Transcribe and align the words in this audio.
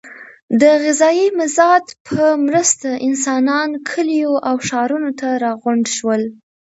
د 0.61 0.63
غذایي 0.83 1.27
مازاد 1.37 1.85
په 2.07 2.21
مرسته 2.47 2.89
انسانان 3.07 3.69
کلیو 3.89 4.33
او 4.47 4.55
ښارونو 4.67 5.11
ته 5.19 5.27
راغونډ 5.43 5.85
شول. 5.97 6.21